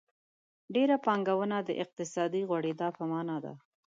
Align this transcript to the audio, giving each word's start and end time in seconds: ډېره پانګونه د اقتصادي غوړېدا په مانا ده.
ډېره 0.75 0.95
پانګونه 1.05 1.57
د 1.63 1.69
اقتصادي 1.83 2.41
غوړېدا 2.49 2.87
په 2.97 3.03
مانا 3.11 3.37
ده. 3.43 3.53